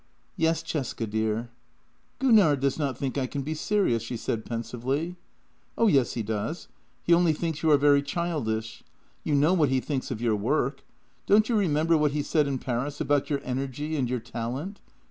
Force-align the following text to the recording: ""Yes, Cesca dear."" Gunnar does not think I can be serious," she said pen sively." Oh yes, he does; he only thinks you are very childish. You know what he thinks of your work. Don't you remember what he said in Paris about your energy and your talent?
""Yes, 0.45 0.63
Cesca 0.63 1.07
dear."" 1.07 1.51
Gunnar 2.17 2.55
does 2.55 2.79
not 2.79 2.97
think 2.97 3.19
I 3.19 3.27
can 3.27 3.43
be 3.43 3.53
serious," 3.53 4.01
she 4.01 4.17
said 4.17 4.45
pen 4.45 4.63
sively." 4.63 5.15
Oh 5.77 5.85
yes, 5.85 6.13
he 6.13 6.23
does; 6.23 6.69
he 7.03 7.13
only 7.13 7.33
thinks 7.33 7.61
you 7.61 7.69
are 7.69 7.77
very 7.77 8.01
childish. 8.01 8.81
You 9.23 9.35
know 9.35 9.53
what 9.53 9.69
he 9.69 9.79
thinks 9.79 10.09
of 10.09 10.19
your 10.19 10.35
work. 10.35 10.81
Don't 11.27 11.49
you 11.49 11.55
remember 11.55 11.95
what 11.97 12.13
he 12.13 12.23
said 12.23 12.47
in 12.47 12.57
Paris 12.57 12.99
about 12.99 13.29
your 13.29 13.41
energy 13.43 13.95
and 13.95 14.09
your 14.09 14.19
talent? 14.21 14.81